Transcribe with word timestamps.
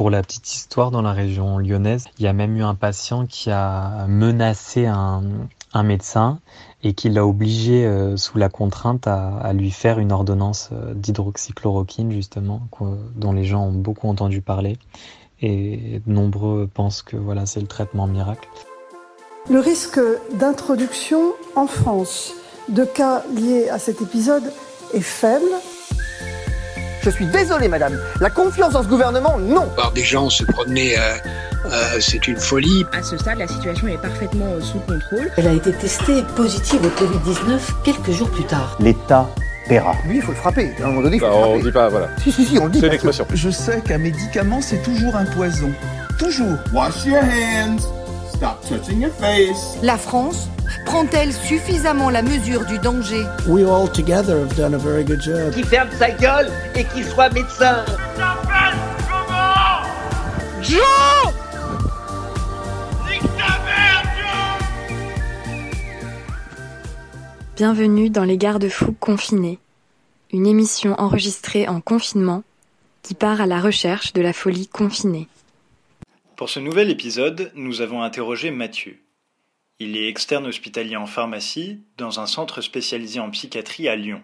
Pour 0.00 0.08
la 0.08 0.22
petite 0.22 0.50
histoire, 0.50 0.90
dans 0.90 1.02
la 1.02 1.12
région 1.12 1.58
lyonnaise, 1.58 2.06
il 2.18 2.24
y 2.24 2.26
a 2.26 2.32
même 2.32 2.56
eu 2.56 2.62
un 2.62 2.74
patient 2.74 3.26
qui 3.26 3.50
a 3.50 4.06
menacé 4.08 4.86
un, 4.86 5.22
un 5.74 5.82
médecin 5.82 6.38
et 6.82 6.94
qui 6.94 7.10
l'a 7.10 7.26
obligé, 7.26 7.84
euh, 7.84 8.16
sous 8.16 8.38
la 8.38 8.48
contrainte, 8.48 9.06
à, 9.06 9.52
lui 9.52 9.70
faire 9.70 9.98
une 9.98 10.10
ordonnance 10.10 10.70
euh, 10.72 10.94
d'hydroxychloroquine, 10.94 12.12
justement, 12.12 12.62
dont 13.14 13.32
les 13.34 13.44
gens 13.44 13.66
ont 13.66 13.72
beaucoup 13.72 14.08
entendu 14.08 14.40
parler. 14.40 14.78
Et 15.42 16.00
nombreux 16.06 16.66
pensent 16.72 17.02
que 17.02 17.18
voilà, 17.18 17.44
c'est 17.44 17.60
le 17.60 17.66
traitement 17.66 18.06
miracle. 18.06 18.48
Le 19.50 19.60
risque 19.60 20.00
d'introduction 20.32 21.34
en 21.56 21.66
France 21.66 22.32
de 22.70 22.86
cas 22.86 23.22
liés 23.36 23.68
à 23.68 23.78
cet 23.78 24.00
épisode 24.00 24.50
est 24.94 25.00
faible. 25.00 25.50
Je 27.02 27.10
suis 27.10 27.26
désolé, 27.26 27.68
madame. 27.68 27.98
La 28.20 28.28
confiance 28.28 28.74
dans 28.74 28.82
ce 28.82 28.88
gouvernement, 28.88 29.38
non. 29.38 29.68
Par 29.74 29.92
des 29.92 30.02
gens 30.02 30.28
se 30.28 30.44
promener, 30.44 30.98
euh, 30.98 31.00
euh, 31.66 31.98
c'est 31.98 32.28
une 32.28 32.36
folie. 32.36 32.84
À 32.92 33.02
ce 33.02 33.16
stade, 33.16 33.38
la 33.38 33.48
situation 33.48 33.88
est 33.88 34.00
parfaitement 34.00 34.52
euh, 34.52 34.60
sous 34.60 34.80
contrôle. 34.80 35.30
Elle 35.38 35.46
a 35.46 35.52
été 35.52 35.72
testée 35.72 36.22
positive 36.36 36.80
au 36.84 36.88
Covid-19 36.88 37.58
quelques 37.84 38.10
jours 38.10 38.30
plus 38.30 38.44
tard. 38.44 38.76
L'État 38.80 39.28
paiera. 39.66 39.94
Lui, 40.06 40.16
il 40.16 40.22
faut 40.22 40.32
le 40.32 40.36
frapper. 40.36 40.72
À 40.78 40.84
un 40.84 40.88
moment 40.88 41.02
donné, 41.02 41.16
il 41.16 41.20
faut 41.20 41.26
bah, 41.26 41.32
le 41.32 41.40
frapper. 41.40 41.58
On 41.58 41.62
dit 41.62 41.72
pas, 41.72 41.88
voilà. 41.88 42.08
Si, 42.22 42.32
si, 42.32 42.44
si, 42.44 42.58
on 42.58 42.66
le 42.66 42.72
dit. 42.72 42.80
C'est 42.80 42.86
une 42.86 42.92
expression. 42.92 43.26
Je 43.32 43.50
sais 43.50 43.80
qu'un 43.80 43.98
médicament, 43.98 44.60
c'est 44.60 44.82
toujours 44.82 45.16
un 45.16 45.24
poison. 45.24 45.72
Toujours. 46.18 46.58
Wash 46.74 47.06
your 47.06 47.22
hands. 47.22 47.99
Stop 48.40 48.66
touching 48.66 49.02
your 49.02 49.12
face. 49.12 49.76
La 49.82 49.98
France 49.98 50.48
prend-elle 50.86 51.30
suffisamment 51.30 52.08
la 52.08 52.22
mesure 52.22 52.64
du 52.64 52.78
danger? 52.78 53.26
We 53.46 53.66
all 53.66 53.86
together 53.86 54.40
have 54.40 54.56
done 54.56 54.72
a 54.72 54.78
very 54.78 55.04
good 55.04 55.20
job. 55.20 55.52
Qui 55.52 55.62
ferme 55.62 55.90
sa 55.98 56.10
gueule 56.10 56.50
et 56.74 56.84
qui 56.84 57.04
soit 57.04 57.28
médecin. 57.34 57.84
Joe 60.62 60.80
Nique 63.10 63.20
ta 63.36 63.58
mère, 63.66 64.04
Bienvenue 67.56 68.08
dans 68.08 68.24
Les 68.24 68.38
Garde-Fous 68.38 68.96
confinés, 68.98 69.58
une 70.32 70.46
émission 70.46 70.98
enregistrée 70.98 71.68
en 71.68 71.82
confinement 71.82 72.42
qui 73.02 73.12
part 73.12 73.42
à 73.42 73.46
la 73.46 73.60
recherche 73.60 74.14
de 74.14 74.22
la 74.22 74.32
folie 74.32 74.66
confinée. 74.66 75.28
Pour 76.40 76.48
ce 76.48 76.58
nouvel 76.58 76.88
épisode, 76.88 77.52
nous 77.54 77.82
avons 77.82 78.00
interrogé 78.00 78.50
Mathieu. 78.50 78.98
Il 79.78 79.94
est 79.94 80.08
externe 80.08 80.46
hospitalier 80.46 80.96
en 80.96 81.04
pharmacie 81.04 81.82
dans 81.98 82.18
un 82.18 82.24
centre 82.24 82.62
spécialisé 82.62 83.20
en 83.20 83.28
psychiatrie 83.28 83.88
à 83.88 83.94
Lyon. 83.94 84.22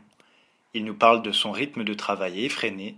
Il 0.72 0.86
nous 0.86 0.94
parle 0.94 1.20
de 1.20 1.30
son 1.30 1.52
rythme 1.52 1.84
de 1.84 1.92
travail 1.92 2.42
effréné 2.46 2.96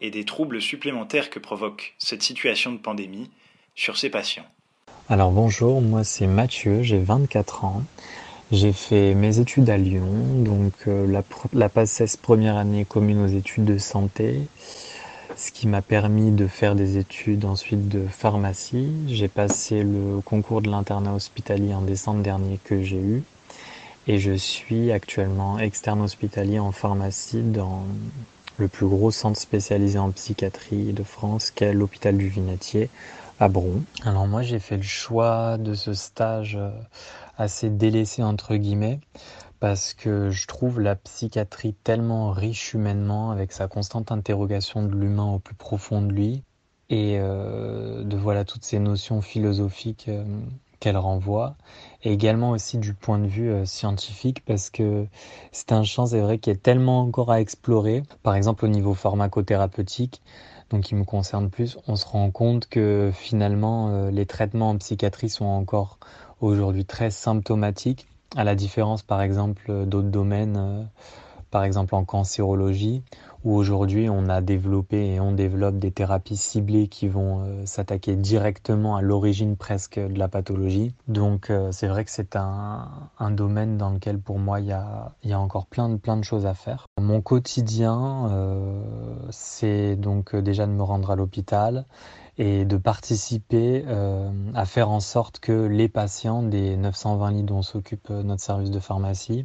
et 0.00 0.12
des 0.12 0.24
troubles 0.24 0.62
supplémentaires 0.62 1.28
que 1.28 1.40
provoque 1.40 1.96
cette 1.98 2.22
situation 2.22 2.70
de 2.70 2.78
pandémie 2.78 3.30
sur 3.74 3.98
ses 3.98 4.10
patients. 4.10 4.46
Alors 5.08 5.32
bonjour, 5.32 5.82
moi 5.82 6.04
c'est 6.04 6.28
Mathieu, 6.28 6.84
j'ai 6.84 7.00
24 7.00 7.64
ans. 7.64 7.82
J'ai 8.52 8.72
fait 8.72 9.16
mes 9.16 9.40
études 9.40 9.70
à 9.70 9.76
Lyon, 9.76 10.40
donc 10.44 10.74
euh, 10.86 11.04
la, 11.08 11.24
la 11.52 11.68
PACES 11.68 12.16
première 12.16 12.56
année 12.56 12.84
commune 12.84 13.24
aux 13.24 13.36
études 13.36 13.64
de 13.64 13.78
santé, 13.78 14.42
ce 15.36 15.50
qui 15.50 15.66
m'a 15.66 15.82
permis 15.82 16.30
de 16.30 16.46
faire 16.46 16.74
des 16.74 16.98
études 16.98 17.44
ensuite 17.44 17.88
de 17.88 18.06
pharmacie. 18.06 18.88
J'ai 19.08 19.28
passé 19.28 19.82
le 19.82 20.20
concours 20.20 20.62
de 20.62 20.70
l'internat 20.70 21.14
hospitalier 21.14 21.74
en 21.74 21.82
décembre 21.82 22.22
dernier 22.22 22.58
que 22.64 22.82
j'ai 22.82 22.98
eu 22.98 23.22
et 24.08 24.18
je 24.18 24.32
suis 24.32 24.90
actuellement 24.92 25.58
externe 25.58 26.00
hospitalier 26.02 26.58
en 26.58 26.72
pharmacie 26.72 27.42
dans 27.42 27.84
le 28.58 28.68
plus 28.68 28.86
gros 28.86 29.10
centre 29.10 29.38
spécialisé 29.38 29.98
en 29.98 30.10
psychiatrie 30.10 30.92
de 30.92 31.02
France 31.02 31.50
qu'est 31.50 31.72
l'hôpital 31.72 32.16
du 32.16 32.28
Vinatier 32.28 32.90
à 33.40 33.48
Bron. 33.48 33.82
Alors 34.04 34.26
moi 34.26 34.42
j'ai 34.42 34.58
fait 34.58 34.76
le 34.76 34.82
choix 34.82 35.56
de 35.56 35.74
ce 35.74 35.94
stage 35.94 36.58
assez 37.38 37.70
délaissé 37.70 38.22
entre 38.22 38.56
guillemets 38.56 39.00
parce 39.62 39.94
que 39.94 40.30
je 40.30 40.48
trouve 40.48 40.80
la 40.80 40.96
psychiatrie 40.96 41.72
tellement 41.72 42.32
riche 42.32 42.74
humainement 42.74 43.30
avec 43.30 43.52
sa 43.52 43.68
constante 43.68 44.10
interrogation 44.10 44.82
de 44.82 44.92
l'humain 44.92 45.34
au 45.34 45.38
plus 45.38 45.54
profond 45.54 46.02
de 46.02 46.10
lui 46.10 46.42
et 46.90 47.20
euh, 47.20 48.02
de 48.02 48.16
voilà 48.16 48.44
toutes 48.44 48.64
ces 48.64 48.80
notions 48.80 49.22
philosophiques 49.22 50.06
euh, 50.08 50.24
qu'elle 50.80 50.96
renvoie 50.96 51.54
et 52.02 52.12
également 52.12 52.50
aussi 52.50 52.76
du 52.78 52.92
point 52.92 53.20
de 53.20 53.28
vue 53.28 53.52
euh, 53.52 53.64
scientifique 53.64 54.44
parce 54.44 54.68
que 54.68 55.06
c'est 55.52 55.70
un 55.70 55.84
champ 55.84 56.06
c'est 56.06 56.20
vrai 56.20 56.38
qui 56.38 56.50
est 56.50 56.60
tellement 56.60 57.00
encore 57.02 57.30
à 57.30 57.40
explorer. 57.40 58.02
Par 58.24 58.34
exemple 58.34 58.64
au 58.64 58.68
niveau 58.68 58.94
pharmacothérapeutique 58.94 60.22
donc 60.70 60.82
qui 60.82 60.96
me 60.96 61.04
concerne 61.04 61.50
plus 61.50 61.78
on 61.86 61.94
se 61.94 62.06
rend 62.06 62.32
compte 62.32 62.66
que 62.66 63.12
finalement 63.14 64.08
les 64.10 64.26
traitements 64.26 64.70
en 64.70 64.78
psychiatrie 64.78 65.28
sont 65.28 65.44
encore 65.44 66.00
aujourd'hui 66.40 66.84
très 66.84 67.12
symptomatiques 67.12 68.08
à 68.36 68.44
la 68.44 68.54
différence 68.54 69.02
par 69.02 69.22
exemple 69.22 69.86
d'autres 69.86 70.08
domaines 70.08 70.56
euh, 70.56 70.82
par 71.50 71.64
exemple 71.64 71.94
en 71.94 72.04
cancérologie 72.04 73.02
où 73.44 73.56
aujourd'hui 73.56 74.08
on 74.08 74.28
a 74.28 74.40
développé 74.40 75.14
et 75.14 75.20
on 75.20 75.32
développe 75.32 75.78
des 75.78 75.90
thérapies 75.90 76.36
ciblées 76.36 76.86
qui 76.86 77.08
vont 77.08 77.40
euh, 77.40 77.66
s'attaquer 77.66 78.14
directement 78.14 78.96
à 78.96 79.02
l'origine 79.02 79.56
presque 79.56 79.98
de 79.98 80.16
la 80.16 80.28
pathologie. 80.28 80.94
Donc 81.08 81.50
euh, 81.50 81.72
c'est 81.72 81.88
vrai 81.88 82.04
que 82.04 82.10
c'est 82.12 82.36
un, 82.36 82.88
un, 83.18 83.30
domaine 83.32 83.76
dans 83.76 83.90
lequel 83.90 84.20
pour 84.20 84.38
moi 84.38 84.60
il 84.60 84.66
y 84.66 84.72
a, 84.72 85.12
y 85.24 85.32
a, 85.32 85.40
encore 85.40 85.66
plein 85.66 85.88
de, 85.88 85.96
plein 85.96 86.16
de 86.16 86.22
choses 86.22 86.46
à 86.46 86.54
faire. 86.54 86.86
Mon 87.00 87.20
quotidien, 87.20 88.30
c'est 89.30 89.96
donc 89.96 90.36
déjà 90.36 90.66
de 90.66 90.72
me 90.72 90.82
rendre 90.84 91.10
à 91.10 91.16
l'hôpital 91.16 91.84
et 92.38 92.64
de 92.64 92.76
participer 92.76 93.84
euh, 93.86 94.30
à 94.54 94.64
faire 94.64 94.90
en 94.90 95.00
sorte 95.00 95.38
que 95.38 95.52
les 95.52 95.88
patients 95.88 96.42
des 96.42 96.76
920 96.76 97.30
lits 97.30 97.42
dont 97.42 97.62
s'occupe 97.62 98.08
notre 98.08 98.42
service 98.42 98.70
de 98.70 98.80
pharmacie 98.80 99.44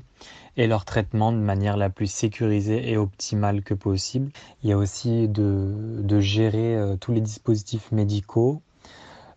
et 0.55 0.67
leur 0.67 0.85
traitement 0.85 1.31
de 1.31 1.37
manière 1.37 1.77
la 1.77 1.89
plus 1.89 2.07
sécurisée 2.09 2.89
et 2.89 2.97
optimale 2.97 3.61
que 3.61 3.73
possible. 3.73 4.31
Il 4.63 4.69
y 4.69 4.73
a 4.73 4.77
aussi 4.77 5.27
de, 5.27 5.99
de 6.01 6.19
gérer 6.19 6.75
euh, 6.75 6.95
tous 6.95 7.11
les 7.11 7.21
dispositifs 7.21 7.91
médicaux, 7.91 8.61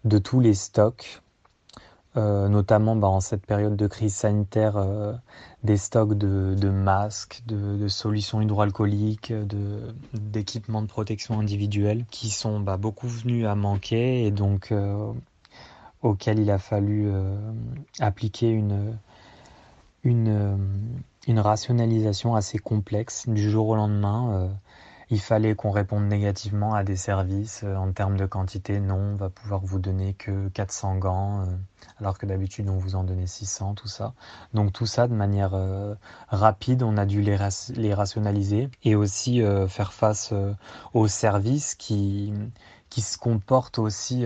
de 0.04 0.18
tous 0.18 0.40
les 0.40 0.54
stocks, 0.54 1.20
euh, 2.16 2.48
notamment 2.48 2.96
bah, 2.96 3.06
en 3.06 3.20
cette 3.20 3.46
période 3.46 3.76
de 3.76 3.86
crise 3.86 4.14
sanitaire, 4.14 4.76
euh, 4.76 5.12
des 5.62 5.76
stocks 5.76 6.18
de, 6.18 6.68
masques, 6.68 7.42
de, 7.46 7.86
solutions 7.86 8.40
hydroalcooliques, 8.40 9.32
d'équipements 10.12 10.82
de, 10.82 10.88
protection 10.88 11.38
individuelle 11.38 12.04
qui 12.10 12.30
sont 12.30 12.58
bah, 12.58 12.76
beaucoup 12.76 13.06
venus 13.06 13.46
à 13.46 13.54
manquer 13.54 14.26
et 14.26 14.32
donc 14.32 14.72
euh, 14.72 15.12
auxquels 16.02 16.40
il 16.40 16.50
a 16.50 16.58
fallu 16.58 17.12
appliquer 18.00 18.50
une, 18.50 18.98
une, 20.02 20.58
une, 21.28 21.38
rationalisation 21.38 22.34
assez 22.34 22.58
complexe 22.58 23.28
du 23.28 23.48
jour 23.50 23.68
au 23.68 23.76
lendemain. 23.76 24.50
Il 25.12 25.20
fallait 25.20 25.56
qu'on 25.56 25.72
réponde 25.72 26.04
négativement 26.04 26.72
à 26.72 26.84
des 26.84 26.94
services 26.94 27.62
euh, 27.64 27.74
en 27.74 27.90
termes 27.92 28.16
de 28.16 28.26
quantité. 28.26 28.78
Non, 28.78 28.94
on 28.94 29.16
va 29.16 29.28
pouvoir 29.28 29.60
vous 29.60 29.80
donner 29.80 30.14
que 30.14 30.48
400 30.50 30.98
gants, 30.98 31.40
euh, 31.40 31.46
alors 31.98 32.16
que 32.16 32.26
d'habitude 32.26 32.68
on 32.68 32.76
vous 32.76 32.94
en 32.94 33.02
donnait 33.02 33.26
600, 33.26 33.74
tout 33.74 33.88
ça. 33.88 34.14
Donc 34.54 34.72
tout 34.72 34.86
ça 34.86 35.08
de 35.08 35.14
manière 35.14 35.54
euh, 35.54 35.96
rapide, 36.28 36.84
on 36.84 36.96
a 36.96 37.06
dû 37.06 37.22
les, 37.22 37.36
les 37.74 37.92
rationaliser 37.92 38.70
et 38.84 38.94
aussi 38.94 39.42
faire 39.68 39.92
face 39.92 40.32
aux 40.94 41.08
services 41.08 41.74
qui, 41.74 42.32
qui 42.88 43.00
se 43.00 43.18
comportent 43.18 43.78
aussi 43.78 44.24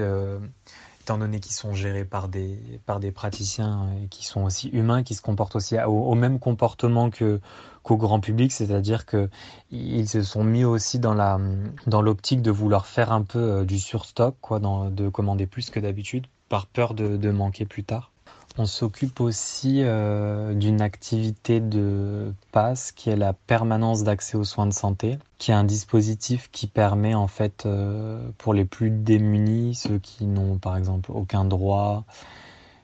étant 1.04 1.19
donné 1.19 1.38
qu'ils 1.38 1.53
sont 1.53 1.75
gérés 1.75 2.06
par 2.06 2.28
des, 2.28 2.81
par 2.87 2.98
des 2.98 3.12
praticiens 3.12 3.91
qui 4.09 4.25
sont 4.25 4.44
aussi 4.44 4.70
humains, 4.70 5.03
qui 5.03 5.15
se 5.15 5.20
comportent 5.20 5.54
aussi 5.54 5.76
au, 5.87 6.15
même 6.15 6.38
comportement 6.38 7.10
que 7.10 7.42
qu'au 7.82 7.98
grand 7.98 8.20
public, 8.20 8.50
c'est-à-dire 8.50 9.04
que 9.04 9.28
ils 9.70 10.09
se 10.09 10.22
sont 10.22 10.44
mis 10.44 10.65
aussi 10.65 10.98
dans 10.98 11.12
la 11.12 11.38
dans 11.87 12.00
l'optique 12.00 12.41
de 12.41 12.50
vouloir 12.50 12.87
faire 12.87 13.12
un 13.12 13.20
peu 13.20 13.38
euh, 13.38 13.65
du 13.66 13.78
surstock, 13.78 14.34
quoi, 14.41 14.60
de 14.60 15.10
commander 15.10 15.47
plus 15.47 15.68
que 15.68 15.78
d'habitude, 15.78 16.27
par 16.48 16.66
peur 16.66 16.95
de, 16.95 17.18
de 17.18 17.30
manquer 17.30 17.66
plus 17.66 17.84
tard. 17.84 18.14
On 18.56 18.66
s'occupe 18.66 19.21
aussi 19.21 19.80
euh, 19.83 20.54
d'une 20.54 20.80
activité 20.80 21.59
de 21.59 22.33
passe 22.53 22.92
qui 22.92 23.10
est 23.10 23.16
la 23.16 23.33
permanence 23.33 24.04
d'accès 24.04 24.36
aux 24.36 24.45
soins 24.45 24.66
de 24.66 24.72
santé, 24.72 25.18
qui 25.39 25.51
est 25.51 25.54
un 25.54 25.65
dispositif 25.65 26.48
qui 26.53 26.68
permet 26.68 27.16
en 27.16 27.27
fait 27.27 27.66
euh, 27.66 28.30
pour 28.39 28.54
les 28.54 28.65
plus 28.65 28.91
démunis, 28.91 29.74
ceux 29.74 29.98
qui 29.98 30.27
n'ont 30.27 30.59
par 30.59 30.77
exemple 30.77 31.10
aucun 31.10 31.45
droit, 31.45 32.04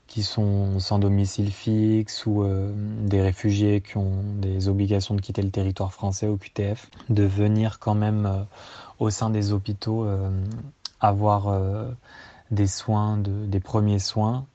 qui 0.09 0.25
sont 0.25 0.81
sans 0.81 0.99
domicile 0.99 1.53
fixe 1.53 2.27
ou 2.27 2.43
euh, 2.43 2.73
des 3.03 3.23
réfugiés 3.23 3.81
qui 3.81 3.97
ont 3.97 4.25
des 4.39 4.69
obligations 4.69 5.15
de 5.15 5.21
quitter 5.21 5.43
le 5.43 5.51
territoire 5.53 5.93
français 5.93 6.27
au 6.27 6.37
QTF, 6.37 6.91
de 7.11 7.23
venir 7.23 7.79
quand 7.79 7.95
même 7.95 8.45
au 8.99 9.11
sein 9.11 9.31
des 9.31 9.53
hôpitaux 9.53 10.05
avoir 11.01 11.57
des 12.51 12.67
soins, 12.67 13.19
de, 13.19 13.47
des 13.47 13.61
premiers 13.61 14.01
soins 14.01 14.47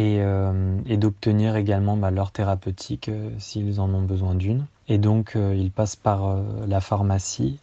et, 0.00 0.18
euh, 0.20 0.78
et 0.86 0.96
d'obtenir 0.96 1.56
également 1.56 1.96
bah, 1.96 2.10
leur 2.10 2.30
thérapeutique 2.30 3.10
euh, 3.10 3.28
s'ils 3.38 3.80
en 3.80 3.92
ont 3.92 4.02
besoin 4.02 4.34
d'une. 4.34 4.64
Et 4.88 4.96
donc 4.96 5.36
euh, 5.36 5.54
ils 5.54 5.70
passent 5.70 5.96
par 5.96 6.38
la 6.66 6.80
pharmacie 6.80 7.58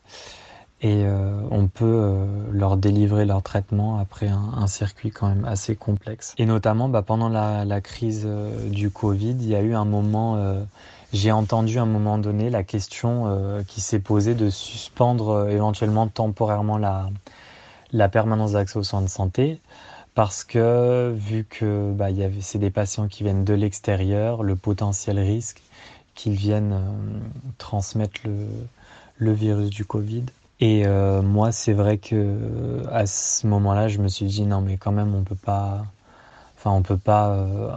et 0.81 1.05
on 1.49 1.67
peut 1.67 2.15
leur 2.51 2.77
délivrer 2.77 3.25
leur 3.25 3.41
traitement 3.41 3.97
après 3.97 4.27
un, 4.27 4.67
circuit 4.67 5.09
quand 5.09 5.27
même 5.27 5.43
assez 5.43 5.75
complexe. 5.75 6.35
Et 6.37 6.45
notamment 6.45 6.87
bah, 6.87 7.01
pendant 7.01 7.29
la, 7.29 7.81
crise 7.81 8.27
du 8.69 8.91
Covid, 8.91 9.35
il 9.39 9.47
y 9.47 9.55
a 9.55 9.61
eu 9.61 9.73
un 9.73 9.85
moment, 9.85 10.37
j'ai 11.13 11.31
entendu 11.31 11.79
à 11.79 11.81
un 11.81 11.87
moment 11.87 12.19
donné 12.19 12.51
la 12.51 12.61
question 12.61 13.63
qui 13.67 13.81
s'est 13.81 13.97
posée 13.97 14.35
de 14.35 14.51
suspendre 14.51 15.49
éventuellement 15.49 16.07
temporairement 16.07 16.77
la 16.77 18.09
permanence 18.09 18.51
d'accès 18.51 18.77
aux 18.77 18.83
soins 18.83 19.01
de 19.01 19.09
santé 19.09 19.59
parce 20.17 20.43
que 20.43 21.13
vu 21.15 21.45
que 21.47 21.93
bah, 21.93 22.07
c'est 22.41 22.57
des 22.57 22.71
patients 22.71 23.07
qui 23.07 23.21
viennent 23.21 23.45
de 23.45 23.53
l'extérieur, 23.53 24.41
le 24.41 24.55
potentiel 24.55 25.19
risque 25.19 25.61
qu'ils 26.15 26.33
viennent 26.33 26.81
transmettre 27.59 28.21
le, 29.19 29.31
virus 29.31 29.69
du 29.69 29.85
Covid 29.85 30.23
et 30.59 30.87
euh, 30.87 31.21
moi, 31.21 31.51
c'est 31.51 31.73
vrai 31.73 31.99
que 31.99 32.81
à 32.91 33.05
ce 33.05 33.45
moment-là, 33.45 33.89
je 33.89 33.99
me 33.99 34.07
suis 34.07 34.25
dit 34.25 34.41
non, 34.41 34.59
mais 34.61 34.77
quand 34.77 34.91
même, 34.91 35.13
on 35.13 35.21
peut 35.21 35.35
pas, 35.35 35.85
enfin, 36.57 36.71
on 36.71 36.81
peut 36.81 36.97
pas 36.97 37.29
euh, 37.33 37.69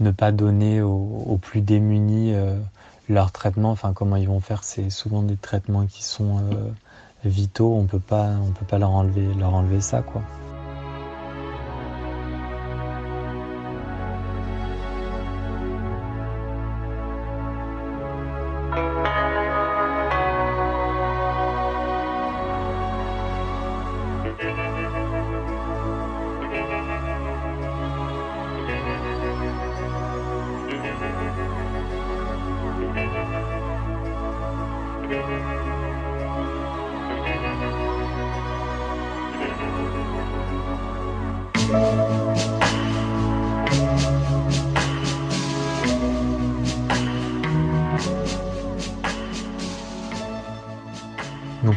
ne 0.00 0.10
pas 0.10 0.32
donner 0.32 0.82
aux, 0.82 1.38
plus 1.40 1.60
démunis 1.60 2.34
euh, 2.34 2.58
leur 3.08 3.30
traitement. 3.30 3.70
Enfin, 3.70 3.92
comment 3.92 4.16
ils 4.16 4.26
vont 4.26 4.40
faire? 4.40 4.64
C'est 4.64 4.90
souvent 4.90 5.22
des 5.22 5.36
traitements 5.36 5.86
qui 5.86 6.02
sont 6.02 6.40
vitaux. 7.24 7.76
On 7.76 7.84
peut 7.84 8.00
pas, 8.00 8.26
on 8.44 8.50
peut 8.50 8.66
pas 8.66 8.78
leur 8.78 8.90
enlever, 8.90 9.32
leur 9.34 9.54
enlever 9.54 9.80
ça, 9.80 10.02
quoi. 10.02 10.22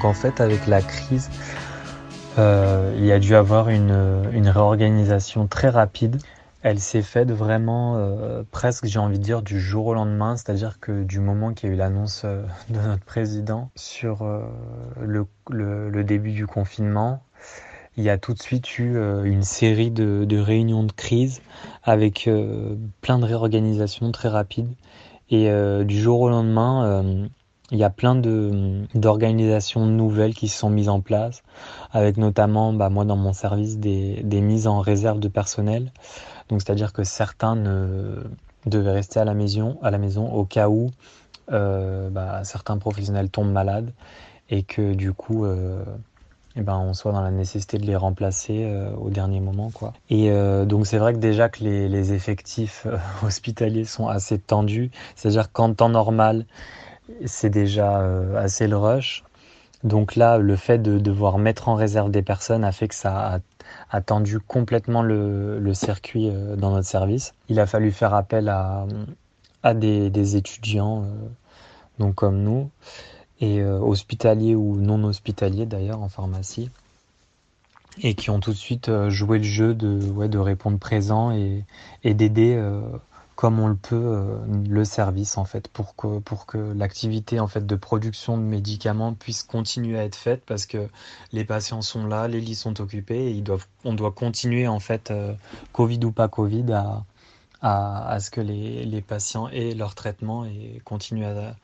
En 0.03 0.13
fait, 0.13 0.41
avec 0.41 0.67
la 0.67 0.81
crise, 0.81 1.29
euh, 2.37 2.93
il 2.97 3.05
y 3.05 3.11
a 3.11 3.19
dû 3.19 3.35
avoir 3.35 3.69
une, 3.69 3.91
réorganisation 4.49 5.47
très 5.47 5.69
rapide. 5.69 6.17
Elle 6.61 6.79
s'est 6.79 7.01
faite 7.01 7.31
vraiment 7.31 7.95
euh, 7.97 8.43
presque, 8.51 8.85
j'ai 8.85 8.99
envie 8.99 9.19
de 9.19 9.23
dire, 9.23 9.41
du 9.41 9.59
jour 9.59 9.87
au 9.87 9.93
lendemain, 9.93 10.35
c'est-à-dire 10.35 10.79
que 10.79 11.03
du 11.03 11.19
moment 11.19 11.53
qu'il 11.53 11.69
y 11.69 11.71
a 11.71 11.75
eu 11.75 11.77
l'annonce 11.77 12.23
euh, 12.25 12.43
de 12.69 12.79
notre 12.79 13.03
président 13.03 13.69
sur 13.75 14.27
le, 14.99 16.03
début 16.03 16.31
du 16.31 16.47
confinement, 16.47 17.23
il 17.95 18.03
y 18.03 18.09
a 18.09 18.17
tout 18.17 18.33
de 18.33 18.41
suite 18.41 18.79
eu 18.79 18.97
une 19.23 19.43
série 19.43 19.91
de, 19.91 20.25
de, 20.25 20.37
réunions 20.37 20.83
de 20.83 20.91
crise 20.91 21.41
avec 21.83 22.29
plein 23.01 23.19
de 23.19 23.25
réorganisations 23.25 24.11
très 24.11 24.29
rapides. 24.29 24.73
Et 25.29 25.49
du 25.85 26.01
jour 26.01 26.21
au 26.21 26.29
lendemain, 26.29 27.27
il 27.73 27.79
y 27.79 27.83
a 27.83 27.89
plein 27.89 28.15
de 28.15 28.85
d'organisations 28.95 29.85
nouvelles 29.85 30.33
qui 30.33 30.47
se 30.47 30.57
sont 30.57 30.69
mises 30.69 30.89
en 30.89 31.01
place, 31.01 31.43
avec 31.91 32.17
notamment, 32.17 32.71
bah, 32.71 32.89
moi 32.89 33.03
dans 33.03 33.17
mon 33.17 33.33
service, 33.33 33.77
des, 33.77 34.21
des 34.23 34.41
mises 34.41 34.67
en 34.67 34.79
réserve 34.79 35.19
de 35.19 35.27
personnel. 35.27 35.91
Donc 36.49 36.61
c'est-à-dire 36.61 36.93
que 36.93 37.03
certains 37.03 37.55
devaient 38.65 38.91
rester 38.91 39.19
à 39.19 39.25
la 39.25 39.33
maison, 39.33 39.77
à 39.81 39.91
la 39.91 39.97
maison 39.97 40.31
au 40.31 40.45
cas 40.45 40.69
où 40.69 40.91
euh, 41.51 42.09
bah, 42.09 42.43
certains 42.43 42.77
professionnels 42.77 43.29
tombent 43.29 43.51
malades 43.51 43.91
et 44.49 44.63
que 44.63 44.93
du 44.93 45.13
coup, 45.13 45.45
euh, 45.45 45.83
eh 46.55 46.61
ben, 46.61 46.77
on 46.77 46.93
soit 46.93 47.11
dans 47.11 47.21
la 47.21 47.31
nécessité 47.31 47.77
de 47.77 47.85
les 47.85 47.95
remplacer 47.95 48.63
euh, 48.63 48.91
au 48.95 49.09
dernier 49.09 49.39
moment. 49.39 49.71
Quoi. 49.73 49.93
Et 50.09 50.29
euh, 50.31 50.65
donc 50.65 50.87
c'est 50.87 50.97
vrai 50.97 51.13
que 51.13 51.19
déjà 51.19 51.49
que 51.49 51.63
les, 51.63 51.89
les 51.89 52.13
effectifs 52.13 52.87
hospitaliers 53.23 53.85
sont 53.85 54.07
assez 54.07 54.39
tendus, 54.39 54.91
c'est-à-dire 55.15 55.51
qu'en 55.51 55.73
temps 55.73 55.89
normal, 55.89 56.45
c'est 57.25 57.49
déjà 57.49 58.01
euh, 58.01 58.35
assez 58.37 58.67
le 58.67 58.77
rush. 58.77 59.23
Donc 59.83 60.15
là, 60.15 60.37
le 60.37 60.55
fait 60.55 60.77
de 60.77 60.97
devoir 60.97 61.37
mettre 61.37 61.67
en 61.67 61.75
réserve 61.75 62.09
des 62.09 62.21
personnes 62.21 62.63
a 62.63 62.71
fait 62.71 62.87
que 62.87 62.95
ça 62.95 63.41
a, 63.89 64.01
tendu 64.01 64.39
complètement 64.39 65.01
le, 65.01 65.73
circuit 65.73 66.29
euh, 66.29 66.55
dans 66.55 66.71
notre 66.71 66.87
service. 66.87 67.33
Il 67.49 67.59
a 67.59 67.65
fallu 67.65 67.91
faire 67.91 68.13
appel 68.13 68.47
à, 68.47 68.85
des, 69.73 70.35
étudiants, 70.37 71.03
euh, 71.03 71.07
donc 71.99 72.15
comme 72.15 72.41
nous, 72.43 72.69
et 73.41 73.61
hospitaliers 73.61 74.55
ou 74.55 74.77
non 74.77 75.03
hospitaliers 75.03 75.65
d'ailleurs 75.65 76.01
en 76.01 76.07
pharmacie, 76.07 76.69
et 78.01 78.13
qui 78.13 78.29
ont 78.29 78.39
tout 78.39 78.51
de 78.51 78.57
suite 78.57 78.89
joué 79.09 79.39
le 79.39 79.43
jeu 79.43 79.73
de, 79.73 80.27
de 80.27 80.37
répondre 80.37 80.79
présent 80.79 81.31
et, 81.31 81.65
et 82.05 82.13
d'aider 82.13 82.57
comme 83.35 83.59
on 83.59 83.67
le 83.67 83.75
peut 83.75 83.95
euh, 83.95 84.37
le 84.69 84.85
service 84.85 85.37
en 85.37 85.45
fait 85.45 85.67
pour 85.67 85.95
que 85.95 86.19
pour 86.19 86.45
que 86.45 86.57
l'activité 86.57 87.39
en 87.39 87.47
fait 87.47 87.65
de 87.65 87.75
production 87.75 88.37
de 88.37 88.43
médicaments 88.43 89.13
puisse 89.13 89.43
continuer 89.43 89.97
à 89.97 90.03
être 90.03 90.15
faite 90.15 90.43
parce 90.45 90.65
que 90.65 90.87
les 91.31 91.43
patients 91.43 91.81
sont 91.81 92.05
là, 92.05 92.27
les 92.27 92.39
lits 92.39 92.55
sont 92.55 92.79
occupés 92.79 93.25
et 93.25 93.31
ils 93.31 93.43
doivent 93.43 93.65
on 93.85 93.93
doit 93.93 94.11
continuer 94.11 94.67
en 94.67 94.79
fait 94.79 95.09
euh, 95.11 95.33
Covid 95.71 95.99
ou 96.05 96.11
pas 96.11 96.27
Covid 96.27 96.71
à 96.73 97.03
à, 97.61 98.09
à 98.09 98.19
ce 98.19 98.29
que 98.29 98.41
les, 98.41 98.83
les, 98.83 99.01
patients 99.01 99.47
aient 99.47 99.73
leur 99.73 99.95
traitement 99.95 100.43
et 100.43 100.81
continuent 100.83 101.23
à, 101.23 101.55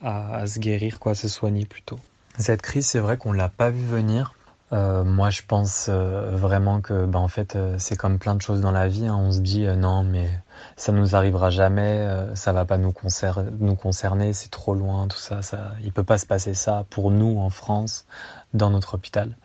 à, 0.00 0.36
à, 0.36 0.46
se 0.46 0.60
guérir 0.60 1.00
quoi, 1.00 1.16
se 1.16 1.26
soigner 1.26 1.66
plutôt. 1.66 1.98
Cette 2.38 2.62
crise, 2.62 2.86
c'est 2.86 3.00
vrai 3.00 3.16
qu'on 3.16 3.32
l'a 3.32 3.48
pas 3.48 3.70
vu 3.70 3.84
venir 3.84 4.34
euh, 4.72 5.02
moi, 5.02 5.30
je 5.30 5.42
pense 5.48 5.88
vraiment 5.88 6.80
que, 6.80 7.04
bah, 7.04 7.18
en 7.18 7.26
fait, 7.26 7.58
c'est 7.78 7.96
comme 7.96 8.20
plein 8.20 8.36
de 8.36 8.40
choses 8.40 8.60
dans 8.60 8.70
la 8.70 8.86
vie. 8.86 9.08
Hein. 9.08 9.16
On 9.16 9.32
se 9.32 9.40
dit 9.40 9.66
non, 9.66 10.04
mais 10.04 10.30
ça 10.76 10.92
nous 10.92 11.16
arrivera 11.16 11.50
jamais, 11.50 12.06
ça 12.34 12.52
va 12.52 12.64
pas 12.64 12.78
nous, 12.78 12.92
concerner, 12.92 14.32
c'est 14.32 14.50
trop 14.50 14.74
loin, 14.74 15.08
tout 15.08 15.18
ça, 15.18 15.42
ça. 15.42 15.72
Il 15.82 15.92
peut 15.92 16.04
pas 16.04 16.18
se 16.18 16.26
passer 16.26 16.54
ça 16.54 16.84
pour 16.90 17.10
nous 17.10 17.38
en 17.38 17.50
France, 17.50 18.06
dans 18.54 18.70
notre 18.70 18.94
hôpital. 18.94 19.36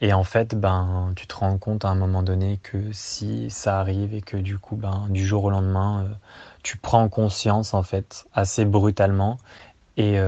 Et 0.00 0.12
en 0.12 0.24
fait, 0.24 0.54
ben, 0.54 1.12
tu 1.16 1.26
te 1.26 1.34
rends 1.34 1.58
compte 1.58 1.84
à 1.84 1.88
un 1.88 1.94
moment 1.94 2.22
donné 2.22 2.58
que 2.62 2.92
si 2.92 3.50
ça 3.50 3.80
arrive 3.80 4.14
et 4.14 4.22
que 4.22 4.36
du 4.36 4.58
coup, 4.58 4.76
ben, 4.76 5.06
du 5.10 5.24
jour 5.24 5.44
au 5.44 5.50
lendemain, 5.50 6.06
tu 6.62 6.76
prends 6.76 7.08
conscience 7.08 7.74
en 7.74 7.82
fait 7.82 8.26
assez 8.34 8.64
brutalement 8.64 9.38
et 9.96 10.18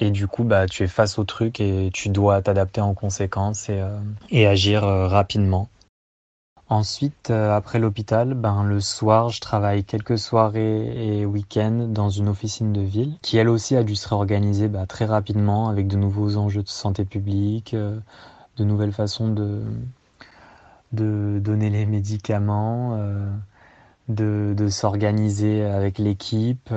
et 0.00 0.10
du 0.10 0.26
coup, 0.26 0.44
bah, 0.44 0.66
tu 0.66 0.82
es 0.82 0.88
face 0.88 1.18
au 1.18 1.24
truc 1.24 1.60
et 1.60 1.90
tu 1.92 2.08
dois 2.08 2.42
t'adapter 2.42 2.80
en 2.80 2.94
conséquence 2.94 3.68
et, 3.68 3.80
euh, 3.80 3.98
et 4.30 4.46
agir 4.46 4.84
euh, 4.84 5.06
rapidement. 5.06 5.68
Ensuite, 6.68 7.30
euh, 7.30 7.54
après 7.54 7.78
l'hôpital, 7.78 8.34
ben, 8.34 8.64
le 8.64 8.80
soir, 8.80 9.28
je 9.30 9.40
travaille 9.40 9.84
quelques 9.84 10.18
soirées 10.18 11.20
et 11.20 11.26
week-ends 11.26 11.88
dans 11.88 12.08
une 12.08 12.28
officine 12.28 12.72
de 12.72 12.80
ville 12.80 13.18
qui, 13.22 13.36
elle 13.36 13.48
aussi, 13.48 13.76
a 13.76 13.84
dû 13.84 13.94
se 13.96 14.08
réorganiser 14.08 14.68
bah, 14.68 14.86
très 14.86 15.04
rapidement 15.04 15.68
avec 15.68 15.86
de 15.88 15.96
nouveaux 15.96 16.36
enjeux 16.36 16.62
de 16.62 16.68
santé 16.68 17.04
publique, 17.04 17.74
de 17.74 18.64
nouvelles 18.64 18.92
façons 18.92 19.28
de, 19.28 19.62
de 20.92 21.38
donner 21.40 21.70
les 21.70 21.86
médicaments, 21.86 22.98
de, 24.08 24.54
de 24.56 24.68
s'organiser 24.68 25.64
avec 25.64 25.98
l'équipe 25.98 26.70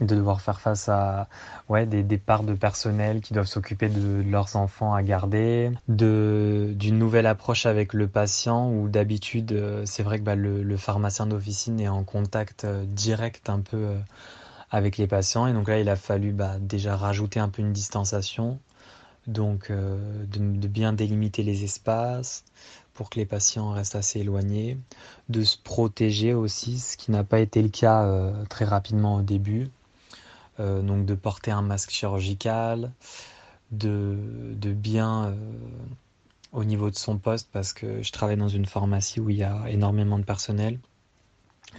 de 0.00 0.14
devoir 0.14 0.40
faire 0.40 0.60
face 0.60 0.88
à 0.88 1.28
ouais, 1.68 1.86
des 1.86 2.02
départs 2.02 2.42
de 2.42 2.54
personnel 2.54 3.20
qui 3.20 3.32
doivent 3.32 3.46
s'occuper 3.46 3.88
de, 3.88 4.22
leurs 4.22 4.56
enfants 4.56 4.94
à 4.94 5.02
garder, 5.02 5.72
de 5.88 6.72
d'une 6.76 6.98
nouvelle 6.98 7.26
approche 7.26 7.66
avec 7.66 7.94
le 7.94 8.06
patient 8.08 8.70
où 8.70 8.88
d'habitude 8.88 9.52
euh, 9.52 9.82
c'est 9.86 10.02
vrai 10.02 10.18
que 10.18 10.24
bah, 10.24 10.34
le, 10.34 10.76
pharmacien 10.76 11.26
d'officine 11.26 11.80
est 11.80 11.88
en 11.88 12.04
contact 12.04 12.64
euh, 12.64 12.84
direct 12.86 13.48
un 13.48 13.60
peu 13.60 13.76
euh, 13.76 13.98
avec 14.70 14.98
les 14.98 15.06
patients. 15.06 15.46
Et 15.46 15.52
donc 15.52 15.68
là 15.68 15.80
il 15.80 15.88
a 15.88 15.96
fallu 15.96 16.32
bah, 16.32 16.56
déjà 16.60 16.96
rajouter 16.96 17.40
un 17.40 17.48
peu 17.48 17.62
une 17.62 17.72
distanciation. 17.72 18.58
Donc 19.26 19.72
de, 19.72 20.68
bien 20.68 20.92
délimiter 20.92 21.42
les 21.42 21.64
espaces 21.64 22.44
pour 22.94 23.10
que 23.10 23.18
les 23.18 23.26
patients 23.26 23.70
restent 23.70 23.96
assez 23.96 24.20
éloignés, 24.20 24.78
de 25.28 25.42
se 25.42 25.58
protéger 25.58 26.32
aussi, 26.32 26.78
ce 26.78 26.96
qui 26.96 27.10
n'a 27.10 27.24
pas 27.24 27.40
été 27.40 27.60
le 27.60 27.68
cas 27.68 28.08
très 28.48 28.64
rapidement 28.64 29.16
au 29.16 29.22
début. 29.22 29.68
Euh, 30.58 30.80
donc 30.80 31.04
de 31.04 31.14
porter 31.14 31.50
un 31.50 31.62
masque 31.62 31.90
chirurgical, 31.90 32.90
de, 33.72 34.16
de 34.54 34.72
bien 34.72 35.26
euh, 35.26 35.34
au 36.52 36.64
niveau 36.64 36.90
de 36.90 36.96
son 36.96 37.18
poste 37.18 37.48
parce 37.52 37.72
que 37.72 38.02
je 38.02 38.12
travaille 38.12 38.36
dans 38.38 38.48
une 38.48 38.64
pharmacie 38.64 39.20
où 39.20 39.28
il 39.28 39.36
y 39.36 39.44
a 39.44 39.68
énormément 39.68 40.18
de 40.18 40.24
personnel 40.24 40.78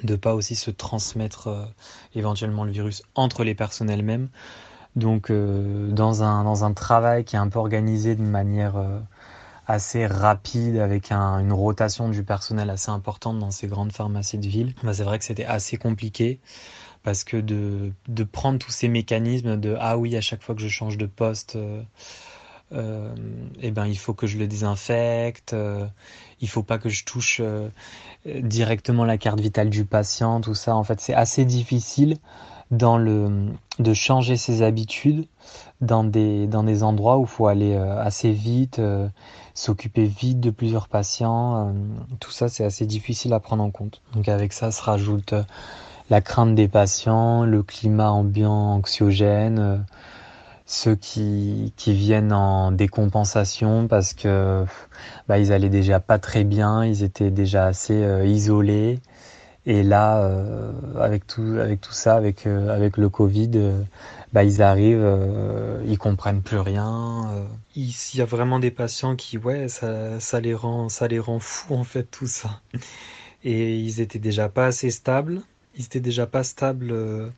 de 0.04 0.16
pas 0.16 0.36
aussi 0.36 0.56
se 0.56 0.70
transmettre 0.70 1.48
euh, 1.48 1.66
éventuellement 2.14 2.66
le 2.66 2.72
virus 2.72 3.02
entre 3.16 3.44
les 3.44 3.56
personnels 3.56 4.04
mêmes 4.04 4.30
Donc 4.96 5.32
dans, 5.32 6.24
un, 6.24 6.44
dans 6.44 6.64
un 6.64 6.74
travail 6.74 7.24
qui 7.24 7.36
est 7.36 7.40
un 7.40 7.50
peu 7.50 7.60
organisé 7.60 8.16
de 8.16 8.22
manière 8.22 8.76
assez 9.68 10.08
rapide 10.08 10.78
avec 10.78 11.12
une 11.12 11.52
rotation 11.54 12.10
du 12.10 12.24
personnel 12.24 12.70
assez 12.70 12.90
importante 12.90 13.40
dans 13.40 13.52
ces 13.52 13.68
grandes 13.68 13.92
pharmacies 13.92 14.38
de 14.38 14.48
ville, 14.48 14.74
bah, 14.84 14.94
c'est 14.94 15.04
vrai 15.04 15.20
que 15.20 15.26
c'était 15.26 15.46
assez 15.46 15.78
compliqué 15.78 16.40
parce 17.04 17.24
que 17.24 17.38
de, 17.38 17.92
de, 18.08 18.24
prendre 18.24 18.60
tous 18.60 18.72
ces 18.72 18.88
mécanismes 18.88 19.58
de 19.58 19.76
ah 19.80 19.98
oui 19.98 20.16
à 20.16 20.22
chaque 20.22 20.42
fois 20.42 20.56
que 20.56 20.62
je 20.62 20.68
change 20.68 20.98
de 20.98 21.06
poste 21.06 21.56
euh, 21.56 21.82
euh 22.74 23.14
eh 23.62 23.72
ben 23.72 23.86
il 23.86 23.98
faut 23.98 24.14
que 24.14 24.28
je 24.28 24.38
le 24.38 24.48
désinfecte 24.48 25.54
euh, 25.54 25.86
il 26.42 26.50
faut 26.50 26.64
pas 26.64 26.78
que 26.78 26.90
je 26.90 27.06
touche 27.06 27.40
euh, 27.42 27.70
directement 28.26 29.06
la 29.06 29.18
carte 29.18 29.40
vitale 29.40 29.70
du 29.70 29.86
patient 29.86 30.42
tout 30.42 30.56
ça. 30.56 30.76
En 30.76 30.84
fait 30.84 31.00
c'est 31.00 31.14
assez 31.14 31.46
difficile 31.46 32.18
dans 32.72 32.98
le 32.98 33.48
de 33.80 33.94
changer 33.94 34.36
ses 34.36 34.62
habitudes 34.62 35.26
dans 35.80 36.04
des 36.04 36.48
dans 36.48 36.64
des 36.64 36.84
endroits 36.84 37.18
où 37.18 37.22
il 37.22 37.30
faut 37.30 37.48
aller 37.48 37.76
assez 37.76 38.32
vite 38.32 38.82
s'occuper 39.54 40.06
vite 40.06 40.42
de 40.42 40.50
plusieurs 40.50 40.90
patients 40.90 41.74
tout 42.20 42.32
ça 42.32 42.50
c'est 42.50 42.66
assez 42.66 42.86
difficile 42.86 43.32
à 43.32 43.40
prendre 43.40 43.64
en 43.64 43.72
compte. 43.72 44.02
Donc 44.14 44.28
avec 44.28 44.52
ça 44.52 44.72
se 44.72 44.82
rajoute 44.82 45.34
la 46.10 46.22
crainte 46.22 46.56
des 46.56 46.68
patients, 46.68 47.44
le 47.46 47.64
climat 47.64 48.12
ambiant 48.12 48.76
anxiogène, 48.76 49.60
euh, 49.60 49.78
ceux 50.66 50.96
qui, 50.96 51.74
qui 51.78 51.94
viennent 51.94 52.34
en 52.34 52.72
décompensation 52.72 53.88
parce 53.88 54.14
que 54.14 54.66
bah, 55.28 55.40
ils 55.40 55.54
allaient 55.54 55.70
déjà 55.70 56.00
pas 56.00 56.20
très 56.20 56.44
bien, 56.44 56.86
ils 56.86 57.04
étaient 57.04 57.32
déjà 57.32 57.66
assez 57.68 58.04
euh, 58.04 58.26
isolés. 58.26 59.00
Et 59.66 59.84
là, 59.84 60.24
euh, 60.24 60.72
avec 61.00 61.28
tout, 61.28 61.58
avec 61.62 61.82
tout 61.82 61.92
ça, 61.92 62.16
avec 62.16 62.48
avec 62.48 62.96
le 62.98 63.10
Covid, 63.10 63.52
bah, 64.34 64.44
ils 64.46 64.62
arrivent, 64.62 65.06
ils 65.86 65.98
comprennent 65.98 66.42
plus 66.42 66.60
rien. 66.60 67.28
Il 67.76 67.94
y 68.16 68.22
a 68.22 68.26
vraiment 68.26 68.60
des 68.60 68.72
patients 68.72 69.16
qui, 69.18 69.38
ouais, 69.38 69.68
ça, 69.68 70.20
ça 70.22 70.40
les 70.40 70.54
rend, 70.54 70.90
ça 70.90 71.08
les 71.10 71.20
rend 71.20 71.40
fous 71.40 71.76
en 71.76 71.84
fait 71.84 72.04
tout 72.06 72.28
ça. 72.28 72.62
Et 73.44 73.78
ils 73.78 74.02
étaient 74.02 74.20
déjà 74.20 74.50
pas 74.50 74.68
assez 74.68 74.90
stables 74.92 75.42
ils 75.78 75.86
étaient 75.86 76.00
déjà 76.00 76.26
pas 76.26 76.44
stables 76.44 76.92
euh, 76.92 77.30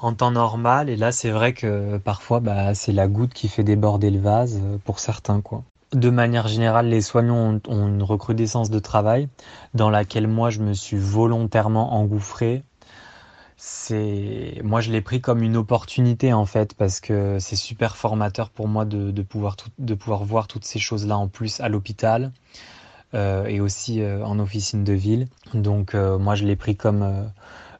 en 0.00 0.12
temps 0.12 0.30
normal. 0.30 0.88
Et 0.88 0.96
là, 0.96 1.12
c'est 1.12 1.30
vrai 1.30 1.52
que 1.52 1.98
parfois, 1.98 2.40
bah, 2.40 2.74
c'est 2.74 2.92
la 2.92 3.08
goutte 3.08 3.32
qui 3.32 3.48
fait 3.48 3.64
déborder 3.64 4.10
le 4.10 4.20
vase 4.20 4.60
euh, 4.62 4.78
pour 4.84 4.98
certains, 4.98 5.40
quoi. 5.40 5.62
De 5.92 6.10
manière 6.10 6.48
générale, 6.48 6.88
les 6.88 7.00
soignants 7.00 7.60
ont, 7.66 7.86
une 7.86 8.02
recrudescence 8.02 8.68
de 8.68 8.78
travail 8.78 9.28
dans 9.72 9.88
laquelle 9.88 10.26
moi, 10.26 10.50
je 10.50 10.60
me 10.60 10.74
suis 10.74 10.98
volontairement 10.98 11.94
engouffré. 11.94 12.62
C'est, 13.56 14.60
moi, 14.62 14.82
je 14.82 14.92
l'ai 14.92 15.00
pris 15.00 15.22
comme 15.22 15.42
une 15.42 15.56
opportunité 15.56 16.32
en 16.34 16.44
fait 16.44 16.74
parce 16.74 17.00
que 17.00 17.38
c'est 17.40 17.56
super 17.56 17.96
formateur 17.96 18.50
pour 18.50 18.68
moi 18.68 18.84
de, 18.84 19.22
pouvoir 19.22 19.56
de 19.78 19.94
pouvoir 19.94 20.24
voir 20.24 20.46
toutes 20.46 20.64
ces 20.64 20.78
choses-là 20.78 21.16
en 21.16 21.26
plus 21.26 21.58
à 21.60 21.68
l'hôpital. 21.68 22.32
Euh, 23.14 23.46
et 23.46 23.58
aussi 23.58 24.02
en 24.04 24.38
officine 24.38 24.84
de 24.84 24.92
ville. 24.92 25.28
Donc 25.54 25.94
moi 25.94 26.34
je 26.34 26.44
l'ai 26.44 26.56
pris 26.56 26.76
comme 26.76 27.30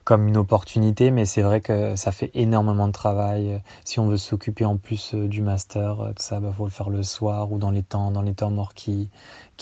comme 0.09 0.27
une 0.27 0.38
opportunité, 0.38 1.11
mais 1.11 1.27
c'est 1.27 1.43
vrai 1.43 1.61
que 1.61 1.95
ça 1.95 2.12
fait 2.12 2.31
énormément 2.33 2.87
de 2.87 2.93
travail. 2.93 3.61
Si 3.85 4.00
on 4.00 4.07
veut 4.09 4.17
s'occuper 4.17 4.65
en 4.65 4.79
plus 4.79 5.12
euh, 5.12 5.29
du 5.29 5.43
master, 5.43 6.00
euh, 6.00 6.09
tout 6.17 6.23
ça, 6.23 6.41
bah, 6.41 6.50
faut 6.57 6.65
le 6.65 6.71
faire 6.71 6.88
le 6.88 7.03
soir 7.03 7.53
ou 7.53 7.59
dans 7.59 7.71
les 7.71 7.83
temps, 7.83 8.11
dans 8.11 8.23
les 8.23 8.33
temps 8.33 8.50
morts 8.50 8.73
qui, 8.73 9.11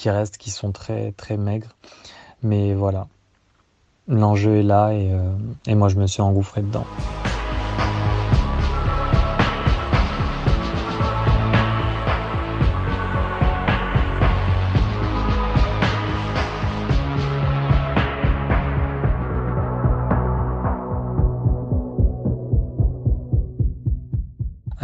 restent, 0.05 0.39
qui 0.39 0.53
sont 0.53 0.71
très 0.71 1.11
très 1.11 1.37
maigres. 1.37 1.75
Mais 2.45 2.75
voilà, 2.75 3.09
l'enjeu 4.07 4.59
est 4.59 4.63
là 4.63 4.93
et, 4.93 5.11
euh, 5.13 5.33
et 5.67 5.75
moi 5.75 5.89
je 5.89 5.97
me 5.97 6.07
suis 6.07 6.23
engouffré 6.23 6.63
dedans. 6.63 6.87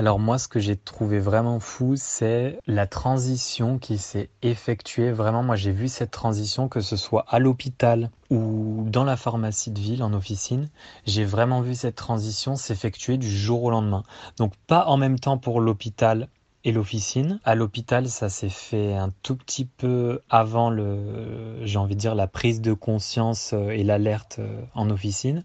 Alors 0.02 0.18
moi, 0.18 0.37
ce 0.37 0.49
que 0.49 0.59
j'ai 0.59 0.76
trouvé 0.76 1.21
vraiment 1.21 1.61
fou, 1.61 1.94
c'est 1.94 2.59
la 2.66 2.88
transition 2.88 3.78
qui 3.78 3.99
s'est 3.99 4.30
effectuée. 4.42 5.12
Vraiment, 5.12 5.44
moi, 5.44 5.54
j'ai 5.54 5.71
vu 5.71 5.87
cette 5.87 6.11
transition, 6.11 6.66
que 6.66 6.80
ce 6.80 6.97
soit 6.97 7.25
à 7.28 7.38
l'hôpital 7.38 8.11
ou 8.28 8.82
dans 8.88 9.04
la 9.04 9.16
pharmacie 9.16 9.71
de 9.71 9.78
ville, 9.78 10.02
en 10.02 10.12
officine. 10.12 10.71
J'ai 11.06 11.25
vraiment 11.25 11.61
vu 11.61 11.76
cette 11.76 11.94
transition 11.94 12.56
s'effectuer 12.56 13.16
du 13.16 13.30
jour 13.30 13.62
au 13.62 13.71
lendemain. 13.71 14.02
Donc 14.38 14.54
pas 14.66 14.87
en 14.87 14.97
même 14.97 15.21
temps 15.21 15.38
pour 15.38 15.61
l'hôpital 15.61 16.26
et 16.64 16.73
l'officine. 16.73 17.40
À 17.45 17.54
l'hôpital, 17.54 18.09
ça 18.09 18.28
s'est 18.28 18.49
fait 18.49 18.95
un 18.95 19.12
tout 19.23 19.37
petit 19.37 19.64
peu 19.64 20.21
avant 20.31 20.71
le, 20.71 21.64
j'ai 21.64 21.78
envie 21.78 21.97
de 21.97 22.00
dire, 22.00 22.14
la 22.14 22.26
prise 22.26 22.61
de 22.61 22.73
conscience 22.73 23.52
euh, 23.52 23.71
et 23.71 23.83
l'alerte 23.83 24.37
euh, 24.38 24.62
en 24.75 24.88
officine. 24.90 25.45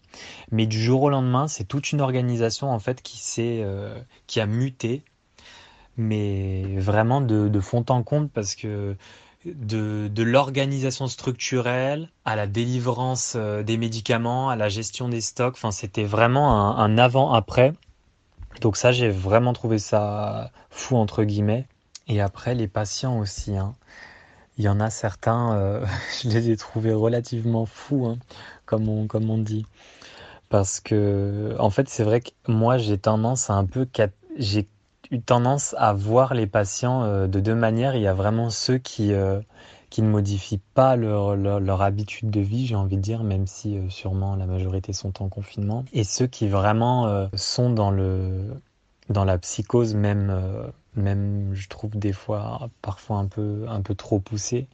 Mais 0.51 0.65
du 0.67 0.81
jour 0.81 1.03
au 1.03 1.09
lendemain, 1.09 1.47
c'est 1.47 1.63
toute 1.63 1.91
une 1.91 2.01
organisation 2.01 2.69
en 2.69 2.79
fait 2.79 3.01
qui 3.01 3.17
s'est, 3.17 3.62
euh, 3.63 4.00
qui 4.27 4.39
a 4.39 4.45
muté, 4.45 5.01
mais 5.97 6.77
vraiment 6.77 7.21
de, 7.21 7.59
fond 7.59 7.83
en 7.89 8.03
comble 8.03 8.29
parce 8.29 8.55
que 8.55 8.95
de, 9.45 10.09
de 10.13 10.24
l'organisation 10.24 11.07
structurelle 11.07 12.09
à 12.25 12.36
la 12.36 12.45
délivrance 12.45 13.36
des 13.36 13.77
médicaments, 13.77 14.50
à 14.50 14.55
la 14.55 14.69
gestion 14.69 15.09
des 15.09 15.21
stocks. 15.21 15.55
Enfin, 15.55 15.71
c'était 15.71 16.03
vraiment 16.03 16.77
un 16.77 16.97
avant-après. 17.00 17.74
Donc 18.61 18.77
ça, 18.77 18.91
j'ai 18.91 19.09
vraiment 19.09 19.53
trouvé 19.53 19.79
ça 19.79 20.51
fou 20.69 20.95
entre 20.97 21.23
guillemets. 21.23 21.67
Et 22.07 22.21
après, 22.21 22.55
les 22.55 22.67
patients 22.67 23.19
aussi. 23.19 23.55
Hein. 23.55 23.75
Il 24.57 24.63
y 24.65 24.69
en 24.69 24.79
a 24.79 24.89
certains, 24.89 25.55
euh, 25.57 25.85
je 26.23 26.29
les 26.29 26.49
ai 26.49 26.57
trouvés 26.57 26.93
relativement 26.93 27.65
fous, 27.65 28.07
hein, 28.07 28.17
comme, 28.65 28.89
on, 28.89 29.37
dit. 29.37 29.65
Parce 30.49 30.79
que, 30.79 31.55
en 31.59 31.69
fait, 31.69 31.89
c'est 31.89 32.03
vrai 32.03 32.21
que 32.21 32.31
moi, 32.47 32.77
j'ai 32.77 32.97
tendance 32.97 33.49
à 33.49 33.53
un 33.53 33.65
peu, 33.65 33.87
j'ai 34.37 34.67
eu 35.11 35.21
tendance 35.21 35.75
à 35.77 35.93
voir 35.93 36.33
les 36.33 36.47
patients 36.47 37.03
euh, 37.03 37.27
de 37.27 37.39
deux 37.39 37.55
manières. 37.55 37.95
Il 37.95 38.01
y 38.01 38.07
a 38.07 38.13
vraiment 38.13 38.49
ceux 38.49 38.77
qui, 38.77 39.13
euh, 39.13 39.39
qui 39.89 40.01
ne 40.01 40.10
modifient 40.10 40.62
pas 40.74 40.96
leur, 40.96 41.36
leur, 41.36 41.82
habitude 41.82 42.29
de 42.29 42.41
vie, 42.41 42.67
j'ai 42.67 42.75
envie 42.75 42.98
de 42.98 43.01
dire, 43.01 43.24
même 43.24 43.48
si 43.48 43.77
euh, 43.77 43.89
sûrement 43.89 44.36
la 44.36 44.46
majorité 44.46 44.94
sont 44.94 45.22
en 45.22 45.29
confinement, 45.29 45.86
et 45.94 46.03
ceux 46.03 46.27
qui 46.27 46.48
vraiment 46.48 47.08
euh, 47.08 47.27
sont 47.36 47.70
dans, 47.70 47.91
le, 47.91 48.62
dans 49.10 49.24
la 49.24 49.38
psychose, 49.38 49.96
même, 49.96 50.29
euh, 50.29 50.67
même 50.96 51.53
je 51.53 51.70
trouve 51.70 51.98
des 51.98 52.12
fois 52.12 52.70
parfois 52.82 53.17
un 53.17 53.27
peu, 53.27 53.65
un 53.70 53.82
peu 53.82 53.96
trop 53.96 54.20
poussée, 54.20 54.67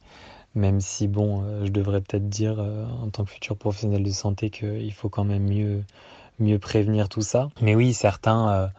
même 0.56 0.80
si, 0.80 1.08
bon, 1.08 1.44
je 1.64 1.70
devrais 1.70 2.00
peut-être 2.00 2.28
dire 2.28 2.60
en 2.60 3.08
tant 3.08 3.24
que 3.24 3.30
futur 3.30 3.56
professionnel 3.56 4.04
de 4.04 4.10
santé 4.10 4.50
qu'il 4.50 4.92
faut 4.92 5.08
quand 5.08 5.24
même 5.24 5.48
mieux, 5.48 5.82
mieux 6.38 6.60
prévenir 6.60 7.08
tout 7.08 7.22
ça. 7.22 7.48
Mais 7.60 7.74
oui, 7.74 7.92
certains 7.92 8.70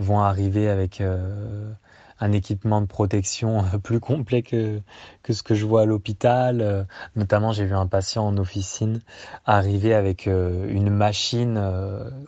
vont 0.00 0.18
arriver 0.18 0.68
avec 0.68 1.00
un 2.22 2.30
équipement 2.30 2.80
de 2.80 2.86
protection 2.86 3.64
euh, 3.64 3.78
plus 3.78 3.98
complet 3.98 4.42
que, 4.42 4.80
que 5.24 5.32
ce 5.32 5.42
que 5.42 5.54
je 5.54 5.66
vois 5.66 5.82
à 5.82 5.84
l'hôpital. 5.84 6.60
Euh, 6.60 6.84
notamment, 7.16 7.52
j'ai 7.52 7.66
vu 7.66 7.74
un 7.74 7.88
patient 7.88 8.24
en 8.26 8.36
officine 8.38 9.00
arriver 9.44 9.92
avec 9.92 10.28
euh, 10.28 10.68
une 10.68 10.90
machine 10.90 11.58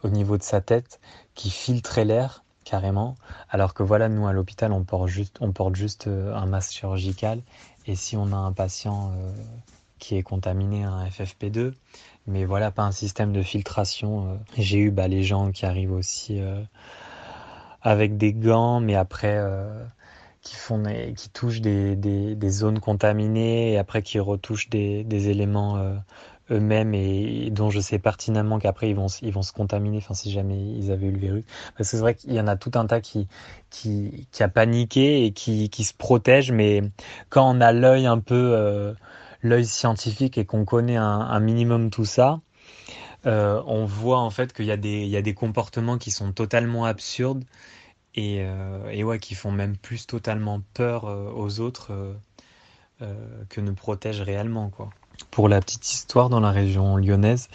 au 0.02 0.08
niveau 0.08 0.36
de 0.36 0.42
sa 0.42 0.60
tête 0.60 1.00
qui 1.34 1.50
filtrait 1.50 2.04
l'air 2.04 2.42
carrément, 2.64 3.16
alors 3.50 3.74
que 3.74 3.82
voilà, 3.82 4.08
nous 4.08 4.26
à 4.26 4.32
l'hôpital, 4.32 4.72
on 4.72 4.84
porte 4.84 5.08
juste, 5.08 5.36
on 5.40 5.52
porte 5.52 5.76
juste 5.76 6.08
un 6.08 6.46
masque 6.46 6.72
chirurgical. 6.72 7.42
Et 7.86 7.94
si 7.94 8.16
on 8.16 8.32
a 8.32 8.36
un 8.36 8.52
patient 8.52 9.12
qui 9.98 10.16
est 10.16 10.22
contaminé 10.22 10.84
à 10.84 10.90
un 10.90 11.06
FFP2, 11.06 11.74
mais 12.26 12.46
voilà, 12.46 12.70
pas 12.70 12.84
un 12.84 12.92
système 12.92 13.34
de 13.34 13.42
filtration. 13.42 14.40
J'ai 14.56 14.78
eu 14.78 14.90
bah, 14.90 15.08
les 15.08 15.22
gens 15.22 15.52
qui 15.52 15.66
arrivent 15.66 15.92
aussi 15.92 16.40
avec 17.84 18.16
des 18.16 18.32
gants, 18.32 18.80
mais 18.80 18.96
après 18.96 19.36
euh, 19.36 19.84
qui 20.40 20.56
font 20.56 20.82
qui 21.14 21.30
touchent 21.30 21.60
des, 21.60 21.94
des, 21.96 22.50
zones 22.50 22.80
contaminées 22.80 23.72
et 23.72 23.78
après 23.78 24.02
qui 24.02 24.18
retouchent 24.18 24.70
des, 24.70 25.28
éléments 25.28 25.76
euh, 25.76 25.94
eux-mêmes 26.50 26.94
et, 26.94 27.50
dont 27.50 27.70
je 27.70 27.80
sais 27.80 27.98
pertinemment 27.98 28.58
qu'après 28.58 28.88
ils 28.90 28.96
vont 28.96 29.08
ils 29.22 29.32
vont 29.32 29.42
se 29.42 29.52
contaminer. 29.52 30.02
Si 30.12 30.32
jamais 30.32 30.58
ils 30.58 30.90
avaient 30.90 31.06
eu 31.06 31.12
le 31.12 31.18
virus, 31.18 31.44
parce 31.76 31.90
que 31.90 31.96
c'est 31.96 32.02
vrai 32.02 32.14
qu'il 32.14 32.32
y 32.32 32.40
en 32.40 32.46
a 32.46 32.56
tout 32.56 32.72
un 32.74 32.86
tas 32.86 33.00
qui 33.00 33.28
qui, 33.70 34.26
qui 34.32 34.42
a 34.42 34.48
paniqué 34.48 35.26
et 35.26 35.32
qui, 35.32 35.68
qui 35.68 35.84
se 35.84 35.94
protège, 35.94 36.52
mais 36.52 36.82
quand 37.28 37.48
on 37.48 37.60
a 37.60 37.72
l'œil 37.72 38.06
un 38.06 38.18
peu 38.18 38.52
euh, 38.54 38.94
l'œil 39.42 39.66
scientifique 39.66 40.38
et 40.38 40.46
qu'on 40.46 40.64
connaît 40.64 40.96
un 40.96 41.40
minimum 41.40 41.90
tout 41.90 42.06
ça, 42.06 42.40
euh, 43.26 43.62
on 43.66 43.86
voit 43.86 44.18
en 44.18 44.30
fait 44.30 44.52
qu'il 44.52 44.66
y, 44.66 44.70
a 44.70 44.76
des, 44.76 45.34
comportements 45.34 45.98
qui 45.98 46.10
sont 46.10 46.32
totalement 46.32 46.84
absurdes 46.84 47.44
et, 48.14 48.40
euh, 48.40 49.02
ouais, 49.02 49.18
qui 49.18 49.34
font 49.34 49.50
même 49.50 49.76
plus 49.76 50.06
totalement 50.06 50.60
peur 50.74 51.06
euh, 51.06 51.30
aux 51.34 51.60
autres 51.60 51.92
que 53.50 53.60
ne 53.60 53.72
protègent 53.72 54.22
réellement. 54.22 54.70
Quoi. 54.70 54.88
Pour 55.30 55.50
la 55.50 55.60
petite 55.60 55.92
histoire, 55.92 56.30
dans 56.30 56.40
la 56.40 56.50
région 56.50 56.96
lyonnaise, 56.96 57.48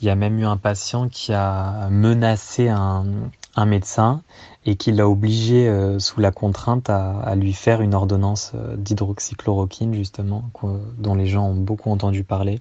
il 0.00 0.06
y 0.08 0.10
a 0.10 0.16
même 0.16 0.40
eu 0.40 0.44
un 0.44 0.56
patient 0.56 1.08
qui 1.08 1.32
a 1.32 1.88
menacé 1.88 2.68
un 2.68 3.30
médecin 3.64 4.22
et 4.64 4.74
qui 4.74 4.90
l'a 4.90 5.08
obligé 5.08 5.70
sous 6.00 6.20
la 6.20 6.32
contrainte 6.32 6.90
à, 6.90 7.34
lui 7.36 7.52
faire 7.52 7.80
une 7.80 7.94
ordonnance 7.94 8.54
d'hydroxychloroquine 8.76 9.94
justement 9.94 10.50
dont 10.96 11.14
les 11.14 11.28
gens 11.28 11.46
ont 11.46 11.54
beaucoup 11.54 11.92
entendu 11.92 12.24
parler 12.24 12.60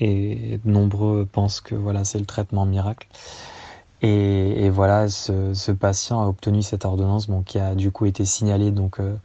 et 0.00 0.60
nombreux 0.64 1.26
pensent 1.30 1.60
que 1.60 1.74
voilà 1.74 2.04
c'est 2.04 2.18
le 2.18 2.26
traitement 2.26 2.66
miracle. 2.66 3.06
Et, 4.06 4.68
voilà, 4.68 5.08
ce, 5.08 5.72
patient 5.72 6.22
a 6.22 6.26
obtenu 6.26 6.60
cette 6.60 6.84
ordonnance, 6.84 7.26
qui 7.46 7.58
a 7.58 7.74
du 7.74 7.90
coup 7.90 8.04
été 8.04 8.26
signalée, 8.26 8.70
donc 8.70 9.00
euh, 9.00 9.16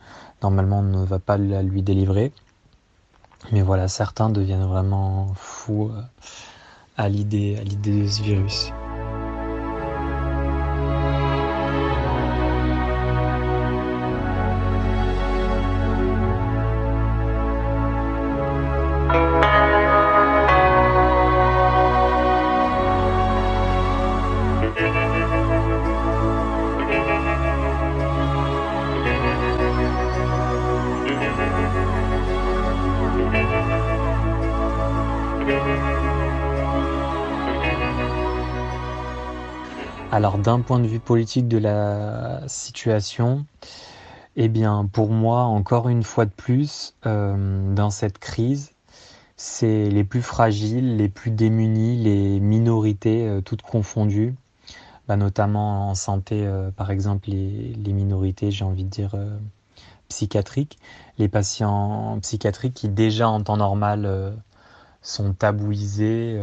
normalement 0.41 0.79
on 0.79 0.83
ne 0.83 1.03
va 1.03 1.19
pas 1.19 1.37
la 1.37 1.61
lui 1.61 1.81
délivrer. 1.81 2.31
Mais 3.51 3.61
voilà, 3.61 3.89
certains 3.89 4.29
deviennent 4.29 4.65
vraiment 4.65 5.33
fous 5.35 5.91
euh, 5.93 6.01
à 6.95 7.09
l'idée 7.09 7.55
de 7.55 8.07
ce 8.07 8.21
virus. 8.21 8.71
Alors 40.19 40.37
d'un 40.37 40.59
point 40.59 40.79
de 40.79 40.85
vue 40.85 40.99
politique 40.99 41.47
de 41.47 41.57
la 41.57 42.41
situation, 42.45 43.45
eh 44.35 44.49
bien 44.49 44.85
pour 44.91 45.11
moi, 45.11 45.43
encore 45.43 45.87
une 45.87 46.03
fois 46.03 46.25
de 46.25 46.31
plus, 46.31 46.93
euh, 47.05 47.73
dans 47.73 47.89
cette 47.89 48.17
crise, 48.17 48.73
c'est 49.37 49.89
les 49.89 50.03
plus 50.03 50.21
fragiles, 50.21 50.97
les 50.97 51.07
plus 51.07 51.31
démunis, 51.31 51.95
les 52.03 52.41
minorités 52.41 53.29
euh, 53.29 53.39
toutes 53.39 53.61
confondues, 53.61 54.35
bah, 55.07 55.15
notamment 55.15 55.89
en 55.89 55.95
santé, 55.95 56.45
euh, 56.45 56.69
par 56.69 56.91
exemple 56.91 57.29
les, 57.29 57.73
les 57.75 57.93
minorités, 57.93 58.51
j'ai 58.51 58.65
envie 58.65 58.83
de 58.83 58.89
dire 58.89 59.15
psychiatriques, 60.09 60.79
les 61.17 61.29
patients 61.29 62.19
psychiatriques 62.21 62.73
qui 62.73 62.89
déjà 62.89 63.29
en 63.29 63.41
temps 63.41 63.55
normal 63.55 64.35
sont 65.01 65.31
tabouisés, 65.31 66.37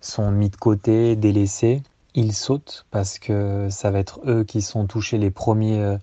sont 0.00 0.30
mis 0.30 0.48
de 0.48 0.54
côté, 0.54 1.16
délaissés 1.16 1.82
ils 2.14 2.32
sautent 2.32 2.86
parce 2.90 3.18
que 3.18 3.68
ça 3.70 3.90
va 3.90 3.98
être 3.98 4.20
eux 4.26 4.44
qui 4.44 4.62
sont 4.62 4.86
touchés 4.86 5.18
les 5.18 5.30
premiers 5.30 5.80
euh, 5.80 5.98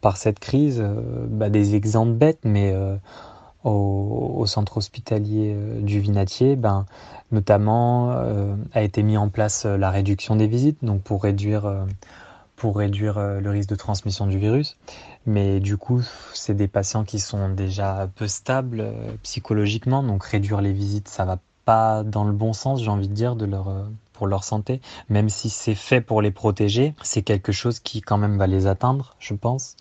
par 0.00 0.16
cette 0.16 0.38
crise. 0.38 0.80
Euh, 0.80 1.26
bah, 1.28 1.48
des 1.48 1.74
exemples 1.74 2.12
bêtes, 2.12 2.40
mais 2.44 2.72
euh, 2.72 2.96
au, 3.64 4.44
centre 4.46 4.76
hospitalier 4.76 5.56
du 5.80 5.98
Vinatier, 5.98 6.54
ben, 6.54 6.86
notamment 7.32 8.12
a 8.72 8.82
été 8.82 9.02
mis 9.02 9.16
en 9.16 9.28
place 9.28 9.66
la 9.66 9.90
réduction 9.90 10.36
des 10.36 10.46
visites, 10.46 10.84
donc 10.84 11.02
pour 11.02 11.24
réduire, 11.24 11.84
pour 12.54 12.76
réduire 12.76 13.18
le 13.18 13.50
risque 13.50 13.68
de 13.68 13.74
transmission 13.74 14.28
du 14.28 14.38
virus. 14.38 14.76
Mais 15.26 15.58
du 15.58 15.76
coup, 15.76 16.00
c'est 16.32 16.54
des 16.54 16.68
patients 16.68 17.02
qui 17.02 17.18
sont 17.18 17.48
déjà 17.48 18.08
peu 18.14 18.28
stables 18.28 18.86
psychologiquement, 19.24 20.04
donc 20.04 20.22
réduire 20.22 20.60
les 20.60 20.72
visites, 20.72 21.08
ça 21.08 21.24
va 21.24 21.40
pas 21.64 22.04
dans 22.04 22.22
le 22.22 22.32
bon 22.32 22.52
sens, 22.52 22.80
j'ai 22.80 22.90
envie 22.90 23.08
de 23.08 23.14
dire, 23.14 23.34
de 23.34 23.46
leur 23.46 23.88
pour 24.16 24.26
leur 24.26 24.44
santé, 24.44 24.80
même 25.08 25.28
si 25.28 25.50
c'est 25.50 25.74
fait 25.74 26.00
pour 26.00 26.22
les 26.22 26.30
protéger, 26.30 26.94
c'est 27.02 27.22
quelque 27.22 27.52
chose 27.52 27.78
qui 27.78 28.00
quand 28.00 28.18
même 28.18 28.38
va 28.38 28.46
les 28.46 28.66
atteindre, 28.66 29.14
je 29.18 29.34
pense. 29.34 29.76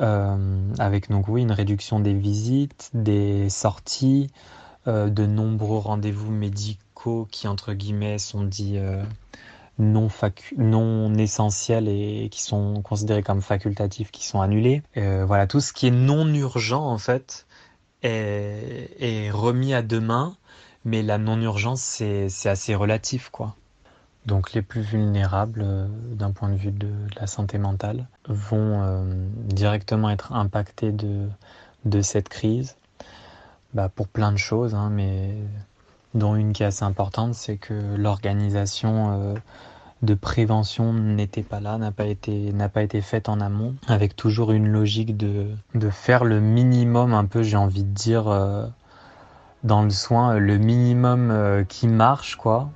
Euh, 0.00 0.72
avec 0.78 1.08
donc 1.10 1.26
oui 1.28 1.40
une 1.42 1.52
réduction 1.52 2.00
des 2.00 2.12
visites, 2.12 2.90
des 2.92 3.48
sorties, 3.48 4.28
euh, 4.86 5.08
de 5.08 5.24
nombreux 5.24 5.78
rendez-vous 5.78 6.30
médicaux 6.30 7.26
qui 7.30 7.48
entre 7.48 7.72
guillemets 7.72 8.18
sont 8.18 8.44
dits 8.44 8.76
euh, 8.76 9.02
non, 9.78 10.08
non 10.58 11.14
essentiels 11.14 11.88
et 11.88 12.28
qui 12.30 12.42
sont 12.42 12.82
considérés 12.82 13.22
comme 13.22 13.40
facultatifs, 13.40 14.10
qui 14.10 14.26
sont 14.26 14.40
annulés. 14.42 14.82
voilà 14.94 15.46
tout 15.46 15.60
ce 15.60 15.72
qui 15.72 15.86
est 15.86 15.90
non 15.90 16.26
urgent 16.34 16.84
en 16.84 16.98
fait 16.98 17.46
est, 18.02 18.90
est 18.98 19.30
remis 19.30 19.72
à 19.72 19.80
demain 19.80 20.36
mais 20.86 21.02
la 21.02 21.18
non-urgence, 21.18 21.82
c'est 21.82 22.48
assez 22.48 22.74
relatif, 22.74 23.28
quoi. 23.30 23.56
Donc 24.24 24.52
les 24.54 24.62
plus 24.62 24.80
vulnérables 24.80 25.62
euh, 25.64 25.86
d'un 26.12 26.30
point 26.30 26.48
de 26.48 26.56
vue 26.56 26.70
de, 26.70 26.90
la 27.18 27.26
santé 27.26 27.58
mentale 27.58 28.06
vont 28.28 28.82
euh, 28.82 29.04
directement 29.44 30.10
être 30.10 30.32
impactés 30.32 30.90
de, 30.90 31.28
de 31.84 32.00
cette 32.00 32.28
crise 32.28 32.76
bah, 33.74 33.88
pour 33.88 34.08
plein 34.08 34.32
de 34.32 34.36
choses, 34.36 34.74
hein, 34.74 34.90
mais 34.90 35.34
dont 36.14 36.34
une 36.34 36.52
qui 36.52 36.62
est 36.62 36.66
assez 36.66 36.84
importante, 36.84 37.34
c'est 37.34 37.56
que 37.56 37.74
l'organisation 37.96 39.12
euh, 39.12 39.34
de 40.02 40.14
prévention 40.14 40.92
n'était 40.92 41.42
pas 41.42 41.60
là, 41.60 41.78
n'a 41.78 41.90
pas 41.90 42.06
été 42.82 43.00
faite 43.00 43.28
en 43.28 43.40
amont, 43.40 43.74
avec 43.86 44.14
toujours 44.14 44.52
une 44.52 44.68
logique 44.68 45.16
de 45.16 45.56
faire 45.90 46.24
le 46.24 46.40
minimum 46.40 47.12
un 47.12 47.24
peu, 47.24 47.42
j'ai 47.42 47.56
envie 47.56 47.84
de 47.84 47.92
dire 47.94 48.28
dans 49.66 49.82
le 49.82 49.90
soin 49.90 50.36
euh, 50.36 50.38
le 50.38 50.58
minimum 50.58 51.30
euh, 51.30 51.64
qui 51.64 51.88
marche, 51.88 52.36
quoi. 52.36 52.70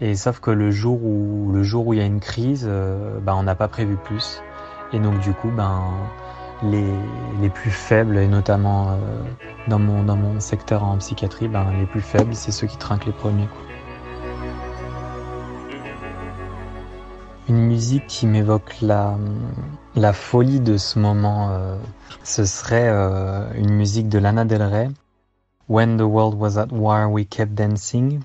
Et 0.00 0.14
sauf 0.14 0.40
que 0.40 0.50
le 0.50 0.70
jour 0.70 1.02
où 1.04 1.50
le 1.52 1.62
jour 1.62 1.86
où 1.86 1.92
il 1.92 1.98
y 1.98 2.02
a 2.02 2.06
une 2.06 2.20
crise, 2.20 2.66
euh, 2.68 3.18
ben, 3.20 3.34
on 3.34 3.42
n'a 3.42 3.54
pas 3.54 3.68
prévu 3.68 3.96
plus. 3.96 4.40
Et 4.92 4.98
donc 4.98 5.18
du 5.20 5.32
coup, 5.32 5.50
ben 5.50 5.82
les, 6.62 6.94
les 7.40 7.50
plus 7.50 7.70
faibles, 7.70 8.18
et 8.18 8.28
notamment 8.28 8.96
dans, 9.66 9.78
mon, 9.80 10.04
dans 10.04 10.16
mon 10.16 10.38
secteur 10.38 10.84
en 10.84 10.96
psychiatrie, 10.98 11.48
ben, 11.48 11.66
les 11.78 11.86
plus 11.86 12.00
faibles, 12.00 12.34
c'est 12.34 12.52
ceux 12.52 12.66
qui 12.66 12.76
trinquent 12.76 13.06
les 13.06 13.12
premiers. 13.12 13.46
Quoi. 13.46 13.62
Une 17.48 17.66
musique 17.66 18.06
qui 18.06 18.26
m'évoque 18.26 18.76
la, 18.80 19.16
la 19.96 20.12
folie 20.12 20.60
de 20.60 20.76
ce 20.76 20.98
moment, 20.98 21.50
ce 22.22 22.44
serait 22.44 22.88
une 23.56 23.72
musique 23.72 24.08
de 24.08 24.18
Lana 24.18 24.44
Del 24.44 24.62
Rey 24.62 24.90
When 25.68 25.96
the 25.96 26.02
World 26.02 26.34
Was 26.34 26.58
at 26.58 26.72
War, 26.72 27.08
We 27.08 27.26
Kept 27.26 27.54
Dancing. 27.54 28.20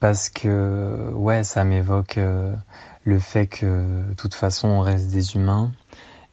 Parce 0.00 0.28
que, 0.28 1.10
ouais, 1.14 1.44
ça 1.44 1.64
m'évoque 1.64 2.18
euh, 2.18 2.54
le 3.04 3.18
fait 3.18 3.46
que, 3.46 4.06
de 4.08 4.14
toute 4.14 4.34
façon, 4.34 4.68
on 4.68 4.80
reste 4.80 5.08
des 5.08 5.34
humains 5.34 5.72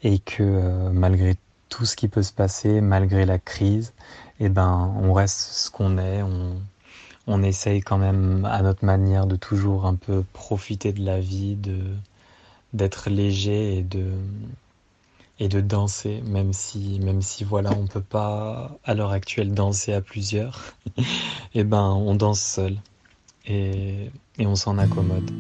et 0.04 0.20
que 0.20 0.44
euh, 0.44 0.90
malgré 0.92 1.36
tout 1.70 1.86
ce 1.86 1.96
qui 1.96 2.08
peut 2.08 2.24
se 2.24 2.34
passer, 2.34 2.82
malgré 2.82 3.26
la 3.26 3.40
crise, 3.40 3.94
eh 4.40 4.50
ben, 4.50 4.94
on 5.02 5.14
reste 5.14 5.40
ce 5.40 5.72
qu'on 5.72 5.98
est. 5.98 6.22
On, 6.24 6.62
on 7.28 7.44
essaye 7.44 7.82
quand 7.82 7.98
même, 7.98 8.46
à 8.46 8.62
notre 8.62 8.84
manière, 8.84 9.28
de 9.28 9.36
toujours 9.36 9.86
un 9.86 9.96
peu 9.96 10.24
profiter 10.34 10.92
de 10.92 11.04
la 11.06 11.20
vie, 11.20 11.56
de 11.56 11.78
d'être 12.74 13.10
léger 13.10 13.78
et 13.78 13.84
de 13.84 14.06
et 15.42 15.48
de 15.48 15.60
danser, 15.60 16.22
même 16.24 16.54
si, 16.54 17.00
même 17.00 17.24
si 17.24 17.44
voilà, 17.44 17.72
on 17.72 17.88
peut 17.88 18.00
pas 18.00 18.78
à 18.84 18.94
l'heure 18.94 19.10
actuelle 19.10 19.56
danser 19.56 19.92
à 19.92 20.00
plusieurs, 20.00 20.76
et 20.98 21.02
eh 21.56 21.64
ben 21.64 21.90
on 21.90 22.14
danse 22.14 22.42
seul 22.42 22.78
et, 23.48 24.12
et 24.38 24.46
on 24.46 24.56
s'en 24.56 24.78
accommode. 24.78 25.32